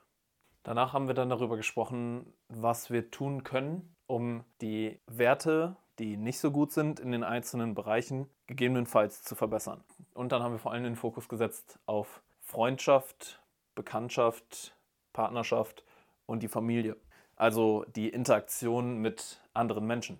Danach 0.62 0.92
haben 0.92 1.06
wir 1.06 1.14
dann 1.14 1.28
darüber 1.28 1.56
gesprochen, 1.56 2.32
was 2.48 2.90
wir 2.90 3.10
tun 3.10 3.44
können, 3.44 3.94
um 4.06 4.44
die 4.60 4.98
Werte, 5.06 5.76
die 5.98 6.16
nicht 6.16 6.38
so 6.38 6.50
gut 6.50 6.72
sind 6.72 7.00
in 7.00 7.12
den 7.12 7.22
einzelnen 7.22 7.74
Bereichen, 7.74 8.28
gegebenenfalls 8.46 9.22
zu 9.22 9.34
verbessern. 9.34 9.84
Und 10.14 10.32
dann 10.32 10.42
haben 10.42 10.52
wir 10.52 10.58
vor 10.58 10.72
allem 10.72 10.84
den 10.84 10.96
Fokus 10.96 11.28
gesetzt 11.28 11.78
auf 11.86 12.22
Freundschaft, 12.40 13.42
Bekanntschaft, 13.74 14.74
Partnerschaft 15.12 15.84
und 16.26 16.42
die 16.42 16.48
Familie. 16.48 16.96
Also 17.36 17.84
die 17.94 18.08
Interaktion 18.08 18.98
mit 18.98 19.40
anderen 19.52 19.86
Menschen. 19.86 20.18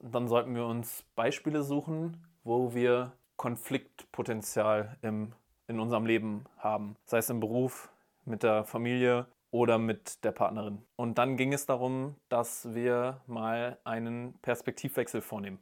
dann 0.00 0.28
sollten 0.28 0.54
wir 0.54 0.66
uns 0.66 1.04
Beispiele 1.14 1.62
suchen, 1.62 2.22
wo 2.44 2.74
wir 2.74 3.12
Konfliktpotenzial 3.46 4.98
im, 5.02 5.32
in 5.68 5.78
unserem 5.78 6.04
Leben 6.04 6.46
haben. 6.58 6.96
Sei 7.04 7.18
es 7.18 7.30
im 7.30 7.38
Beruf, 7.38 7.92
mit 8.24 8.42
der 8.42 8.64
Familie 8.64 9.26
oder 9.52 9.78
mit 9.78 10.24
der 10.24 10.32
Partnerin. 10.32 10.82
Und 10.96 11.18
dann 11.18 11.36
ging 11.36 11.52
es 11.52 11.64
darum, 11.64 12.16
dass 12.28 12.74
wir 12.74 13.20
mal 13.28 13.78
einen 13.84 14.36
Perspektivwechsel 14.42 15.20
vornehmen. 15.20 15.60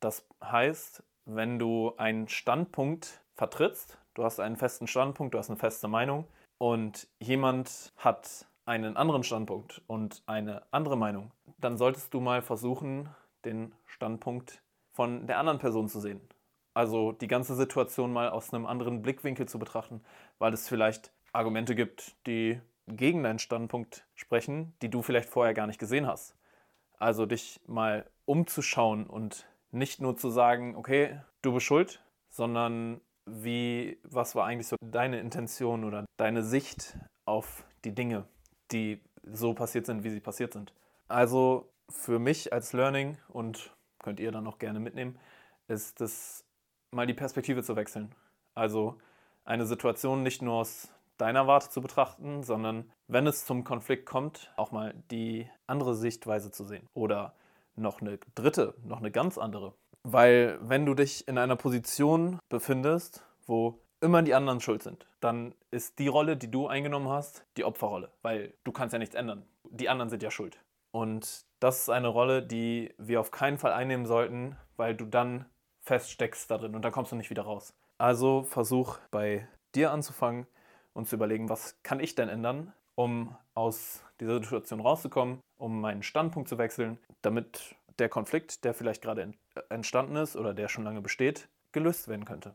Das 0.00 0.28
heißt, 0.44 1.02
wenn 1.24 1.58
du 1.58 1.94
einen 1.96 2.28
Standpunkt 2.28 3.22
vertrittst, 3.34 3.96
du 4.12 4.24
hast 4.24 4.38
einen 4.38 4.58
festen 4.58 4.86
Standpunkt, 4.86 5.32
du 5.32 5.38
hast 5.38 5.48
eine 5.48 5.58
feste 5.58 5.88
Meinung 5.88 6.26
und 6.58 7.08
jemand 7.18 7.94
hat 7.96 8.46
einen 8.66 8.98
anderen 8.98 9.22
Standpunkt 9.22 9.80
und 9.86 10.22
eine 10.26 10.64
andere 10.70 10.98
Meinung, 10.98 11.30
dann 11.56 11.78
solltest 11.78 12.12
du 12.12 12.20
mal 12.20 12.42
versuchen, 12.42 13.08
den 13.46 13.74
Standpunkt 13.86 14.62
von 14.92 15.26
der 15.26 15.38
anderen 15.38 15.60
Person 15.60 15.88
zu 15.88 15.98
sehen. 15.98 16.20
Also 16.74 17.12
die 17.12 17.28
ganze 17.28 17.54
Situation 17.54 18.12
mal 18.12 18.30
aus 18.30 18.52
einem 18.52 18.66
anderen 18.66 19.02
Blickwinkel 19.02 19.46
zu 19.46 19.58
betrachten, 19.58 20.02
weil 20.38 20.54
es 20.54 20.68
vielleicht 20.68 21.12
Argumente 21.32 21.74
gibt, 21.74 22.16
die 22.26 22.60
gegen 22.86 23.22
deinen 23.22 23.38
Standpunkt 23.38 24.06
sprechen, 24.14 24.74
die 24.82 24.90
du 24.90 25.02
vielleicht 25.02 25.28
vorher 25.28 25.54
gar 25.54 25.66
nicht 25.66 25.78
gesehen 25.78 26.06
hast. 26.06 26.34
Also 26.98 27.26
dich 27.26 27.60
mal 27.66 28.06
umzuschauen 28.24 29.06
und 29.06 29.46
nicht 29.70 30.00
nur 30.00 30.16
zu 30.16 30.30
sagen, 30.30 30.76
okay, 30.76 31.20
du 31.42 31.52
bist 31.52 31.66
schuld, 31.66 32.02
sondern 32.28 33.00
wie, 33.26 33.98
was 34.02 34.34
war 34.34 34.46
eigentlich 34.46 34.68
so 34.68 34.76
deine 34.80 35.20
Intention 35.20 35.84
oder 35.84 36.04
deine 36.16 36.42
Sicht 36.42 36.96
auf 37.24 37.64
die 37.84 37.94
Dinge, 37.94 38.24
die 38.70 39.00
so 39.24 39.54
passiert 39.54 39.86
sind, 39.86 40.04
wie 40.04 40.10
sie 40.10 40.20
passiert 40.20 40.52
sind. 40.52 40.72
Also 41.08 41.70
für 41.88 42.18
mich 42.18 42.52
als 42.52 42.72
Learning 42.72 43.18
und 43.28 43.74
könnt 43.98 44.20
ihr 44.20 44.32
dann 44.32 44.46
auch 44.46 44.58
gerne 44.58 44.80
mitnehmen, 44.80 45.18
ist 45.68 46.00
es 46.00 46.44
mal 46.92 47.06
die 47.06 47.14
Perspektive 47.14 47.62
zu 47.62 47.76
wechseln. 47.76 48.14
Also 48.54 48.98
eine 49.44 49.66
Situation 49.66 50.22
nicht 50.22 50.42
nur 50.42 50.54
aus 50.54 50.88
deiner 51.18 51.46
Warte 51.46 51.70
zu 51.70 51.80
betrachten, 51.80 52.42
sondern 52.42 52.90
wenn 53.08 53.26
es 53.26 53.44
zum 53.44 53.64
Konflikt 53.64 54.06
kommt, 54.06 54.52
auch 54.56 54.72
mal 54.72 54.94
die 55.10 55.48
andere 55.66 55.94
Sichtweise 55.94 56.50
zu 56.50 56.64
sehen. 56.64 56.88
Oder 56.94 57.34
noch 57.74 58.00
eine 58.00 58.18
dritte, 58.34 58.74
noch 58.84 58.98
eine 58.98 59.10
ganz 59.10 59.38
andere. 59.38 59.74
Weil 60.02 60.58
wenn 60.60 60.84
du 60.84 60.94
dich 60.94 61.26
in 61.28 61.38
einer 61.38 61.56
Position 61.56 62.38
befindest, 62.48 63.24
wo 63.46 63.78
immer 64.00 64.22
die 64.22 64.34
anderen 64.34 64.60
schuld 64.60 64.82
sind, 64.82 65.06
dann 65.20 65.54
ist 65.70 65.98
die 65.98 66.08
Rolle, 66.08 66.36
die 66.36 66.50
du 66.50 66.66
eingenommen 66.66 67.08
hast, 67.08 67.44
die 67.56 67.64
Opferrolle, 67.64 68.10
weil 68.22 68.54
du 68.64 68.72
kannst 68.72 68.92
ja 68.92 68.98
nichts 68.98 69.14
ändern. 69.14 69.46
Die 69.70 69.88
anderen 69.88 70.10
sind 70.10 70.22
ja 70.22 70.30
schuld. 70.30 70.58
Und 70.90 71.46
das 71.60 71.82
ist 71.82 71.88
eine 71.88 72.08
Rolle, 72.08 72.42
die 72.42 72.92
wir 72.98 73.20
auf 73.20 73.30
keinen 73.30 73.58
Fall 73.58 73.72
einnehmen 73.72 74.06
sollten, 74.06 74.56
weil 74.76 74.94
du 74.94 75.06
dann 75.06 75.46
feststeckst 75.82 76.50
da 76.50 76.58
drin 76.58 76.74
und 76.74 76.82
dann 76.82 76.92
kommst 76.92 77.12
du 77.12 77.16
nicht 77.16 77.30
wieder 77.30 77.42
raus. 77.42 77.74
Also 77.98 78.42
versuch 78.42 78.98
bei 79.10 79.46
dir 79.74 79.92
anzufangen 79.92 80.46
und 80.92 81.08
zu 81.08 81.16
überlegen, 81.16 81.48
was 81.48 81.80
kann 81.82 82.00
ich 82.00 82.14
denn 82.14 82.28
ändern, 82.28 82.72
um 82.94 83.36
aus 83.54 84.02
dieser 84.20 84.42
Situation 84.42 84.80
rauszukommen, 84.80 85.40
um 85.56 85.80
meinen 85.80 86.02
Standpunkt 86.02 86.48
zu 86.48 86.58
wechseln, 86.58 86.98
damit 87.22 87.76
der 87.98 88.08
Konflikt, 88.08 88.64
der 88.64 88.74
vielleicht 88.74 89.02
gerade 89.02 89.32
entstanden 89.68 90.16
ist 90.16 90.36
oder 90.36 90.54
der 90.54 90.68
schon 90.68 90.84
lange 90.84 91.00
besteht, 91.00 91.48
gelöst 91.72 92.08
werden 92.08 92.24
könnte. 92.24 92.54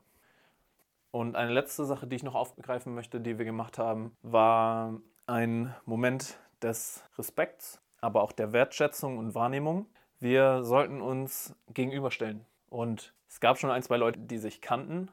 Und 1.12 1.36
eine 1.36 1.52
letzte 1.52 1.86
Sache, 1.86 2.08
die 2.08 2.16
ich 2.16 2.24
noch 2.24 2.36
aufgreifen 2.36 2.94
möchte, 2.94 3.20
die 3.20 3.38
wir 3.38 3.46
gemacht 3.46 3.78
haben, 3.78 4.16
war 4.22 5.00
ein 5.26 5.74
Moment 5.86 6.38
des 6.62 7.04
Respekts, 7.18 7.82
aber 8.02 8.22
auch 8.22 8.32
der 8.32 8.54
Wertschätzung 8.54 9.18
und 9.18 9.34
Wahrnehmung. 9.36 9.88
Wir 10.20 10.64
sollten 10.64 11.02
uns 11.02 11.56
gegenüberstellen. 11.74 12.46
Und 12.70 13.14
es 13.28 13.40
gab 13.40 13.58
schon 13.58 13.72
ein, 13.72 13.84
zwei 13.84 13.98
Leute, 13.98 14.20
die 14.20 14.38
sich 14.38 14.62
kannten, 14.62 15.10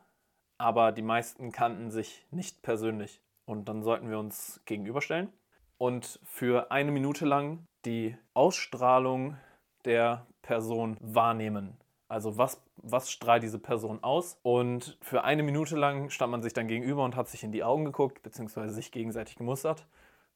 aber 0.59 0.93
die 0.93 1.03
meisten 1.03 1.53
kannten 1.53 1.91
sich 1.91 2.27
nicht 2.31 2.63
persönlich. 2.63 3.21
Und 3.47 3.69
dann 3.69 3.83
sollten 3.83 4.09
wir 4.09 4.19
uns 4.19 4.61
gegenüberstellen 4.65 5.33
und 5.79 6.19
für 6.25 6.71
eine 6.71 6.91
Minute 6.91 7.27
lang 7.27 7.67
die 7.85 8.17
Ausstrahlung 8.33 9.37
der 9.85 10.27
Person 10.43 10.97
wahrnehmen. 11.01 11.77
Also 12.09 12.39
was, 12.39 12.63
was 12.77 13.11
strahlt 13.11 13.43
diese 13.43 13.59
Person 13.59 14.03
aus? 14.03 14.39
Und 14.43 14.97
für 15.03 15.25
eine 15.25 15.43
Minute 15.43 15.77
lang 15.77 16.11
stand 16.11 16.31
man 16.31 16.43
sich 16.43 16.53
dann 16.53 16.69
gegenüber 16.69 17.05
und 17.05 17.17
hat 17.17 17.29
sich 17.29 17.45
in 17.45 17.53
die 17.53 17.65
Augen 17.65 17.85
geguckt, 17.85 18.23
beziehungsweise 18.23 18.73
sich 18.73 18.93
gegenseitig 18.93 19.37
gemustert. 19.37 19.87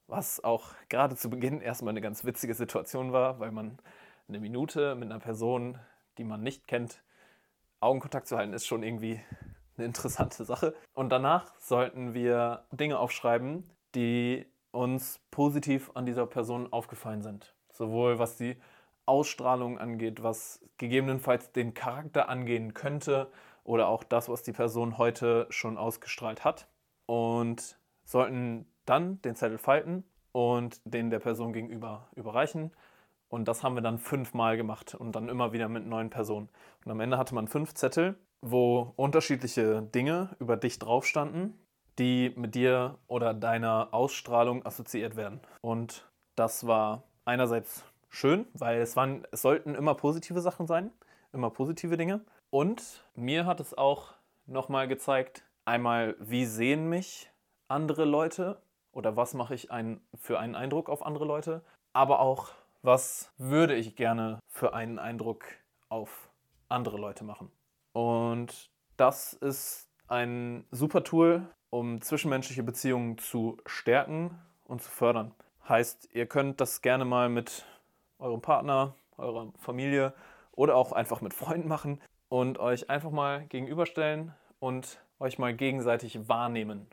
Was 0.06 0.42
auch 0.42 0.70
gerade 0.88 1.16
zu 1.16 1.30
Beginn 1.30 1.60
erstmal 1.60 1.92
eine 1.92 2.00
ganz 2.00 2.24
witzige 2.24 2.54
Situation 2.54 3.12
war, 3.12 3.38
weil 3.40 3.52
man 3.52 3.78
eine 4.28 4.40
Minute 4.40 4.94
mit 4.94 5.10
einer 5.10 5.20
Person, 5.20 5.78
die 6.16 6.24
man 6.24 6.42
nicht 6.42 6.66
kennt, 6.66 7.02
Augenkontakt 7.80 8.26
zu 8.26 8.36
halten, 8.36 8.52
ist 8.52 8.66
schon 8.66 8.82
irgendwie 8.82 9.20
eine 9.76 9.86
interessante 9.86 10.44
Sache. 10.44 10.74
Und 10.94 11.10
danach 11.10 11.54
sollten 11.58 12.14
wir 12.14 12.64
Dinge 12.72 12.98
aufschreiben, 12.98 13.64
die 13.94 14.46
uns 14.70 15.20
positiv 15.30 15.90
an 15.94 16.06
dieser 16.06 16.26
Person 16.26 16.72
aufgefallen 16.72 17.22
sind. 17.22 17.54
Sowohl 17.72 18.18
was 18.18 18.36
die 18.36 18.56
Ausstrahlung 19.06 19.78
angeht, 19.78 20.22
was 20.22 20.60
gegebenenfalls 20.76 21.52
den 21.52 21.72
Charakter 21.74 22.28
angehen 22.28 22.74
könnte 22.74 23.30
oder 23.64 23.88
auch 23.88 24.04
das, 24.04 24.28
was 24.28 24.42
die 24.42 24.52
Person 24.52 24.98
heute 24.98 25.46
schon 25.50 25.78
ausgestrahlt 25.78 26.44
hat. 26.44 26.68
Und 27.06 27.78
sollten 28.04 28.66
dann 28.84 29.20
den 29.22 29.34
Zettel 29.34 29.58
falten 29.58 30.04
und 30.32 30.80
den 30.84 31.10
der 31.10 31.20
Person 31.20 31.52
gegenüber 31.52 32.08
überreichen. 32.14 32.72
Und 33.28 33.46
das 33.46 33.62
haben 33.62 33.74
wir 33.74 33.82
dann 33.82 33.98
fünfmal 33.98 34.56
gemacht 34.56 34.94
und 34.94 35.12
dann 35.12 35.28
immer 35.28 35.52
wieder 35.52 35.68
mit 35.68 35.86
neuen 35.86 36.10
Personen. 36.10 36.48
Und 36.84 36.92
am 36.92 37.00
Ende 37.00 37.18
hatte 37.18 37.34
man 37.34 37.48
fünf 37.48 37.74
Zettel, 37.74 38.16
wo 38.40 38.92
unterschiedliche 38.96 39.82
Dinge 39.82 40.36
über 40.38 40.56
dich 40.56 40.78
drauf 40.78 41.06
standen, 41.06 41.58
die 41.98 42.32
mit 42.36 42.54
dir 42.54 42.96
oder 43.06 43.34
deiner 43.34 43.88
Ausstrahlung 43.92 44.64
assoziiert 44.64 45.16
werden. 45.16 45.40
Und 45.60 46.08
das 46.36 46.66
war 46.66 47.02
einerseits 47.24 47.84
schön, 48.08 48.46
weil 48.54 48.80
es, 48.80 48.96
waren, 48.96 49.26
es 49.32 49.42
sollten 49.42 49.74
immer 49.74 49.94
positive 49.94 50.40
Sachen 50.40 50.66
sein, 50.66 50.90
immer 51.32 51.50
positive 51.50 51.96
Dinge. 51.96 52.20
Und 52.50 53.04
mir 53.14 53.44
hat 53.44 53.60
es 53.60 53.76
auch 53.76 54.14
nochmal 54.46 54.88
gezeigt, 54.88 55.44
einmal, 55.64 56.16
wie 56.18 56.46
sehen 56.46 56.88
mich 56.88 57.30
andere 57.68 58.04
Leute 58.04 58.62
oder 58.92 59.16
was 59.16 59.34
mache 59.34 59.54
ich 59.54 59.70
ein, 59.70 60.00
für 60.14 60.38
einen 60.38 60.54
Eindruck 60.54 60.88
auf 60.88 61.04
andere 61.04 61.26
Leute, 61.26 61.62
aber 61.92 62.20
auch, 62.20 62.48
was 62.82 63.32
würde 63.38 63.74
ich 63.74 63.96
gerne 63.96 64.40
für 64.48 64.74
einen 64.74 64.98
Eindruck 64.98 65.44
auf 65.88 66.30
andere 66.68 66.98
Leute 66.98 67.24
machen. 67.24 67.50
Und 67.92 68.70
das 68.96 69.32
ist 69.32 69.88
ein 70.06 70.64
super 70.70 71.04
Tool, 71.04 71.46
um 71.70 72.00
zwischenmenschliche 72.00 72.62
Beziehungen 72.62 73.18
zu 73.18 73.58
stärken 73.66 74.38
und 74.64 74.82
zu 74.82 74.90
fördern. 74.90 75.34
Heißt, 75.68 76.08
ihr 76.12 76.26
könnt 76.26 76.60
das 76.60 76.80
gerne 76.80 77.04
mal 77.04 77.28
mit 77.28 77.66
eurem 78.18 78.40
Partner, 78.40 78.94
eurer 79.16 79.52
Familie 79.58 80.14
oder 80.52 80.76
auch 80.76 80.92
einfach 80.92 81.20
mit 81.20 81.34
Freunden 81.34 81.68
machen 81.68 82.00
und 82.28 82.58
euch 82.58 82.90
einfach 82.90 83.10
mal 83.10 83.46
gegenüberstellen 83.46 84.34
und 84.60 85.00
euch 85.18 85.38
mal 85.38 85.54
gegenseitig 85.54 86.28
wahrnehmen. 86.28 86.86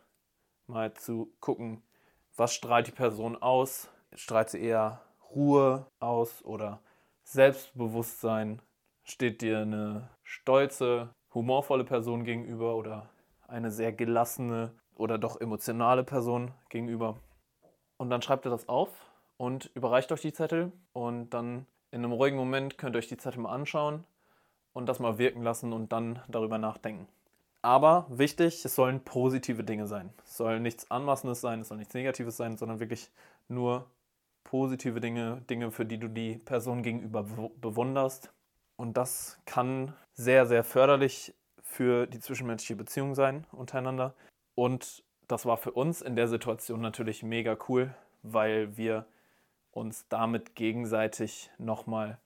Mal 0.67 0.93
zu 0.93 1.31
gucken, 1.39 1.83
was 2.35 2.53
strahlt 2.53 2.87
die 2.87 2.91
Person 2.91 3.41
aus? 3.41 3.89
Strahlt 4.13 4.49
sie 4.49 4.61
eher 4.61 5.01
Ruhe 5.33 5.85
aus 5.99 6.43
oder 6.43 6.81
Selbstbewusstsein? 7.23 8.61
Steht 9.03 9.41
dir 9.41 9.59
eine 9.59 10.09
stolze, 10.23 11.13
humorvolle 11.33 11.83
Person 11.83 12.23
gegenüber 12.23 12.75
oder 12.75 13.09
eine 13.47 13.71
sehr 13.71 13.93
gelassene 13.93 14.71
oder 14.95 15.17
doch 15.17 15.39
emotionale 15.39 16.03
Person 16.03 16.51
gegenüber? 16.69 17.19
Und 17.97 18.09
dann 18.09 18.21
schreibt 18.21 18.45
ihr 18.45 18.51
das 18.51 18.67
auf 18.67 18.89
und 19.37 19.71
überreicht 19.75 20.11
euch 20.11 20.21
die 20.21 20.33
Zettel 20.33 20.71
und 20.93 21.29
dann 21.29 21.65
in 21.91 22.03
einem 22.03 22.11
ruhigen 22.11 22.37
Moment 22.37 22.77
könnt 22.77 22.95
ihr 22.95 22.99
euch 22.99 23.07
die 23.07 23.17
Zettel 23.17 23.41
mal 23.41 23.53
anschauen 23.53 24.03
und 24.73 24.87
das 24.87 24.99
mal 24.99 25.17
wirken 25.17 25.43
lassen 25.43 25.71
und 25.71 25.91
dann 25.91 26.21
darüber 26.27 26.57
nachdenken. 26.57 27.07
Aber 27.61 28.05
wichtig, 28.09 28.63
es 28.63 28.75
sollen 28.75 29.03
positive 29.03 29.63
Dinge 29.63 29.87
sein. 29.87 30.13
Es 30.23 30.37
soll 30.37 30.59
nichts 30.59 30.91
Anmaßendes 30.91 31.41
sein, 31.41 31.61
es 31.61 31.69
soll 31.69 31.77
nichts 31.77 31.93
Negatives 31.93 32.37
sein, 32.37 32.57
sondern 32.57 32.79
wirklich 32.79 33.09
nur 33.47 33.89
positive 34.45 35.01
Dinge, 35.01 35.41
Dinge, 35.49 35.71
für 35.71 35.85
die 35.85 35.97
du 35.97 36.07
die 36.07 36.37
Person 36.37 36.81
gegenüber 36.81 37.23
bewunderst. 37.59 38.31
Und 38.77 38.95
das 38.95 39.37
kann 39.45 39.93
sehr, 40.13 40.45
sehr 40.45 40.63
förderlich 40.63 41.33
für 41.61 42.07
die 42.07 42.19
zwischenmenschliche 42.19 42.77
Beziehung 42.77 43.15
sein 43.15 43.45
untereinander. 43.51 44.13
Und 44.53 45.03
das 45.27 45.45
war 45.45 45.57
für 45.57 45.71
uns 45.71 46.01
in 46.01 46.15
der 46.15 46.29
Situation 46.29 46.79
natürlich 46.79 47.23
mega 47.23 47.57
cool, 47.67 47.93
weil 48.23 48.77
wir 48.77 49.05
uns 49.71 50.07
damit 50.07 50.55
gegenseitig 50.55 51.51
nochmal 51.57 52.19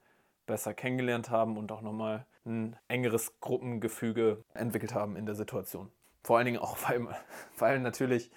besser 0.46 0.74
kennengelernt 0.74 1.30
haben 1.30 1.58
und 1.58 1.72
auch 1.72 1.82
nochmal 1.82 2.26
ein 2.46 2.76
engeres 2.88 3.40
Gruppengefüge 3.40 4.44
entwickelt 4.54 4.94
haben 4.94 5.16
in 5.16 5.26
der 5.26 5.36
Situation. 5.36 5.90
Vor 6.24 6.38
allen 6.38 6.46
Dingen 6.46 6.60
auch, 6.60 6.78
weil, 6.88 7.08
weil 7.58 7.80
natürlich 7.80 8.30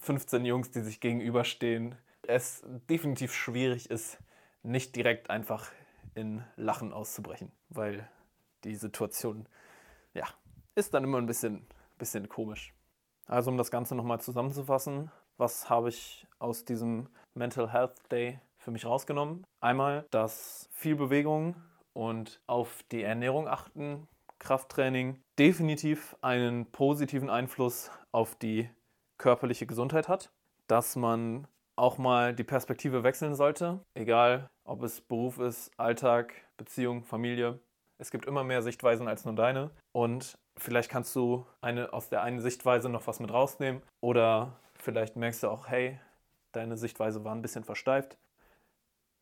15 0.00 0.44
Jungs, 0.44 0.70
die 0.70 0.80
sich 0.80 1.00
gegenüberstehen, 1.00 1.94
es 2.26 2.62
definitiv 2.88 3.34
schwierig 3.34 3.90
ist, 3.90 4.18
nicht 4.62 4.94
direkt 4.96 5.30
einfach 5.30 5.70
in 6.14 6.44
Lachen 6.56 6.92
auszubrechen, 6.92 7.50
weil 7.68 8.08
die 8.64 8.74
Situation, 8.74 9.48
ja, 10.14 10.26
ist 10.74 10.94
dann 10.94 11.04
immer 11.04 11.18
ein 11.18 11.26
bisschen, 11.26 11.66
bisschen 11.98 12.28
komisch. 12.28 12.74
Also 13.26 13.50
um 13.50 13.56
das 13.56 13.70
Ganze 13.70 13.94
nochmal 13.94 14.20
zusammenzufassen, 14.20 15.10
was 15.36 15.68
habe 15.70 15.88
ich 15.88 16.26
aus 16.38 16.64
diesem 16.64 17.08
Mental 17.34 17.72
Health 17.72 17.94
Day 18.10 18.40
für 18.58 18.70
mich 18.70 18.84
rausgenommen. 18.84 19.44
Einmal, 19.60 20.06
dass 20.10 20.68
viel 20.72 20.96
Bewegung 20.96 21.56
und 21.92 22.40
auf 22.46 22.82
die 22.92 23.02
Ernährung 23.02 23.48
achten, 23.48 24.06
Krafttraining 24.38 25.22
definitiv 25.38 26.16
einen 26.20 26.66
positiven 26.70 27.30
Einfluss 27.30 27.90
auf 28.10 28.34
die 28.34 28.68
körperliche 29.18 29.66
Gesundheit 29.66 30.08
hat, 30.08 30.32
dass 30.66 30.96
man 30.96 31.46
auch 31.82 31.98
mal 31.98 32.32
die 32.32 32.44
Perspektive 32.44 33.02
wechseln 33.02 33.34
sollte, 33.34 33.80
egal 33.94 34.48
ob 34.62 34.84
es 34.84 35.00
Beruf 35.00 35.40
ist, 35.40 35.72
Alltag, 35.78 36.32
Beziehung, 36.56 37.02
Familie. 37.02 37.58
Es 37.98 38.12
gibt 38.12 38.24
immer 38.24 38.44
mehr 38.44 38.62
Sichtweisen 38.62 39.08
als 39.08 39.24
nur 39.24 39.34
deine 39.34 39.72
und 39.90 40.38
vielleicht 40.56 40.88
kannst 40.88 41.14
du 41.16 41.44
eine, 41.60 41.92
aus 41.92 42.08
der 42.08 42.22
einen 42.22 42.40
Sichtweise 42.40 42.88
noch 42.88 43.08
was 43.08 43.18
mit 43.18 43.32
rausnehmen 43.32 43.82
oder 44.00 44.52
vielleicht 44.76 45.16
merkst 45.16 45.42
du 45.42 45.48
auch, 45.48 45.66
hey, 45.66 45.98
deine 46.52 46.76
Sichtweise 46.76 47.24
war 47.24 47.34
ein 47.34 47.42
bisschen 47.42 47.64
versteift. 47.64 48.16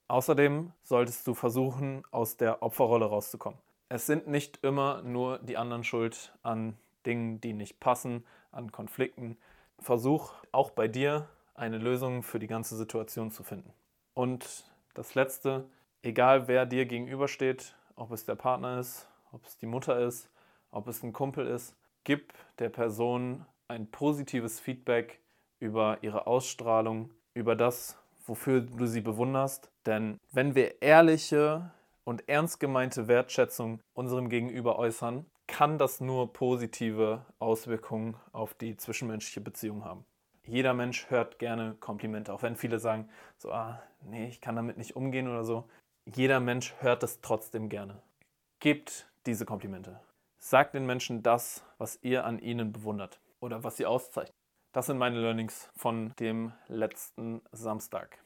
Außerdem 0.09 0.73
solltest 0.83 1.26
du 1.26 1.33
versuchen, 1.33 2.02
aus 2.11 2.37
der 2.37 2.62
Opferrolle 2.62 3.07
rauszukommen. 3.07 3.59
Es 3.88 4.05
sind 4.05 4.26
nicht 4.26 4.62
immer 4.62 5.00
nur 5.00 5.38
die 5.38 5.57
anderen 5.57 5.83
schuld 5.83 6.35
an 6.43 6.76
Dingen, 7.07 7.40
die 7.40 7.55
nicht 7.55 7.81
passen, 7.81 8.26
an 8.52 8.71
Konflikten. 8.71 9.38
Versuch 9.79 10.35
auch 10.52 10.73
bei 10.73 10.88
dir 10.88 11.26
eine 11.54 11.78
Lösung 11.78 12.23
für 12.23 12.38
die 12.38 12.47
ganze 12.47 12.76
Situation 12.76 13.30
zu 13.30 13.42
finden. 13.42 13.73
Und 14.14 14.64
das 14.95 15.14
Letzte, 15.14 15.64
egal 16.02 16.49
wer 16.49 16.66
dir 16.66 16.87
gegenübersteht, 16.87 17.75
ob 17.97 18.12
es 18.12 18.25
der 18.25 18.35
Partner 18.35 18.78
ist, 18.78 19.09
ob 19.33 19.45
es 19.45 19.57
die 19.59 19.66
Mutter 19.66 20.00
ist, 20.00 20.30
ob 20.71 20.88
es 20.88 21.02
ein 21.02 21.12
Kumpel 21.12 21.47
ist, 21.47 21.76
gib 22.04 22.33
der 22.59 22.71
Person 22.71 23.47
ein 23.69 23.90
positives 23.90 24.59
Feedback 24.59 25.21
über 25.59 25.99
ihre 26.02 26.26
Ausstrahlung, 26.26 27.11
über 27.35 27.54
das, 27.54 27.99
wofür 28.26 28.62
du 28.62 28.87
sie 28.87 29.00
bewunderst. 29.00 29.71
Denn 29.87 30.19
wenn 30.33 30.54
wir 30.54 30.83
ehrliche 30.83 31.71
und 32.04 32.28
ernst 32.28 32.59
gemeinte 32.59 33.07
Wertschätzung 33.07 33.80
unserem 33.92 34.28
Gegenüber 34.28 34.78
äußern, 34.78 35.26
kann 35.47 35.78
das 35.78 36.00
nur 36.00 36.33
positive 36.33 37.26
Auswirkungen 37.38 38.16
auf 38.33 38.54
die 38.54 38.76
zwischenmenschliche 38.76 39.40
Beziehung 39.40 39.85
haben 39.85 40.04
jeder 40.47 40.75
Mensch 40.75 41.09
hört 41.11 41.38
gerne 41.38 41.75
Komplimente, 41.80 42.32
auch 42.32 42.42
wenn 42.42 42.56
viele 42.56 42.78
sagen, 42.78 43.09
so, 43.38 43.52
ah, 43.52 43.82
nee, 44.02 44.28
ich 44.28 44.40
kann 44.40 44.56
damit 44.56 44.78
nicht 44.78 44.97
umgehen 44.97 45.28
oder 45.28 45.44
so. 45.44 45.68
Jeder 46.06 46.40
Mensch 46.40 46.75
hört 46.80 47.02
es 47.02 47.20
trotzdem 47.20 47.68
gerne. 47.68 48.02
Gebt 48.59 49.09
diese 49.26 49.44
Komplimente. 49.44 50.00
Sagt 50.38 50.75
den 50.75 50.87
Menschen 50.87 51.23
das, 51.23 51.64
was 51.78 51.99
ihr 52.02 52.25
an 52.25 52.38
ihnen 52.38 52.73
bewundert 52.73 53.20
oder 53.40 53.62
was 53.62 53.76
sie 53.76 53.87
auszeichnet. 53.87 54.35
Das 54.73 54.87
sind 54.87 54.99
meine 54.99 55.20
Learnings 55.20 55.70
von 55.76 56.14
dem 56.18 56.52
letzten 56.68 57.42
Samstag. 57.52 58.18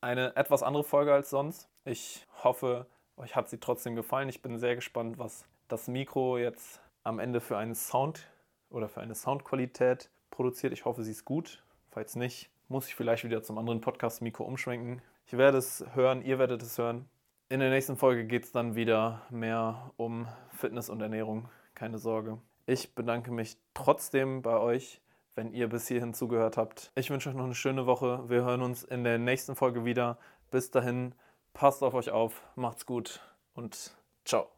Eine 0.00 0.34
etwas 0.36 0.62
andere 0.62 0.84
Folge 0.84 1.12
als 1.12 1.30
sonst. 1.30 1.68
Ich 1.84 2.26
hoffe, 2.42 2.86
euch 3.16 3.36
hat 3.36 3.48
sie 3.48 3.58
trotzdem 3.58 3.94
gefallen. 3.94 4.28
Ich 4.28 4.42
bin 4.42 4.58
sehr 4.58 4.74
gespannt, 4.74 5.18
was 5.18 5.44
das 5.68 5.88
Mikro 5.88 6.38
jetzt 6.38 6.80
am 7.04 7.18
Ende 7.18 7.40
für 7.40 7.58
einen 7.58 7.74
Sound 7.74 8.30
oder 8.70 8.88
für 8.88 9.00
eine 9.00 9.14
Soundqualität 9.14 10.10
produziert. 10.38 10.72
Ich 10.72 10.84
hoffe, 10.84 11.02
sie 11.02 11.10
ist 11.10 11.24
gut. 11.24 11.64
Falls 11.90 12.14
nicht, 12.14 12.48
muss 12.68 12.86
ich 12.86 12.94
vielleicht 12.94 13.24
wieder 13.24 13.42
zum 13.42 13.58
anderen 13.58 13.80
Podcast-Mikro 13.80 14.44
umschwenken. 14.44 15.02
Ich 15.26 15.36
werde 15.36 15.58
es 15.58 15.84
hören, 15.94 16.22
ihr 16.22 16.38
werdet 16.38 16.62
es 16.62 16.78
hören. 16.78 17.08
In 17.48 17.58
der 17.58 17.70
nächsten 17.70 17.96
Folge 17.96 18.24
geht 18.24 18.44
es 18.44 18.52
dann 18.52 18.76
wieder 18.76 19.22
mehr 19.30 19.90
um 19.96 20.28
Fitness 20.50 20.90
und 20.90 21.00
Ernährung. 21.00 21.48
Keine 21.74 21.98
Sorge. 21.98 22.38
Ich 22.66 22.94
bedanke 22.94 23.32
mich 23.32 23.56
trotzdem 23.74 24.42
bei 24.42 24.56
euch, 24.58 25.00
wenn 25.34 25.52
ihr 25.52 25.68
bis 25.68 25.88
hierhin 25.88 26.14
zugehört 26.14 26.56
habt. 26.56 26.92
Ich 26.94 27.10
wünsche 27.10 27.30
euch 27.30 27.34
noch 27.34 27.46
eine 27.46 27.56
schöne 27.56 27.86
Woche. 27.86 28.28
Wir 28.28 28.44
hören 28.44 28.62
uns 28.62 28.84
in 28.84 29.02
der 29.02 29.18
nächsten 29.18 29.56
Folge 29.56 29.84
wieder. 29.84 30.18
Bis 30.52 30.70
dahin, 30.70 31.16
passt 31.52 31.82
auf 31.82 31.94
euch 31.94 32.10
auf, 32.10 32.42
macht's 32.54 32.86
gut 32.86 33.20
und 33.54 33.92
ciao. 34.24 34.48